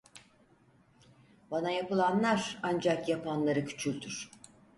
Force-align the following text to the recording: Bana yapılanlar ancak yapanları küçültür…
Bana 1.51 1.71
yapılanlar 1.71 2.59
ancak 2.63 3.09
yapanları 3.09 3.65
küçültür… 3.65 4.31